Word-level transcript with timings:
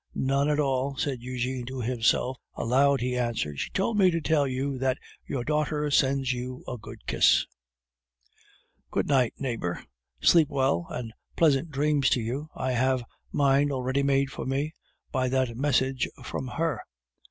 "None 0.15 0.49
at 0.49 0.59
all," 0.59 0.97
said 0.97 1.21
Eugene 1.21 1.63
to 1.67 1.81
himself; 1.81 2.39
aloud 2.55 3.01
he 3.01 3.15
answered, 3.15 3.59
"She 3.59 3.69
told 3.69 3.99
me 3.99 4.09
to 4.09 4.19
tell 4.19 4.47
you 4.47 4.79
that 4.79 4.97
your 5.27 5.43
daughter 5.43 5.91
sends 5.91 6.33
you 6.33 6.63
a 6.67 6.75
good 6.75 7.05
kiss." 7.05 7.45
"Good 8.89 9.07
night, 9.07 9.35
neighbor! 9.37 9.85
Sleep 10.19 10.47
well, 10.49 10.87
and 10.89 11.13
pleasant 11.35 11.69
dreams 11.69 12.09
to 12.17 12.19
you! 12.19 12.49
I 12.55 12.71
have 12.71 13.03
mine 13.31 13.71
already 13.71 14.01
made 14.01 14.31
for 14.31 14.47
me 14.47 14.73
by 15.11 15.29
that 15.29 15.55
message 15.55 16.09
from 16.23 16.47
her. 16.47 16.81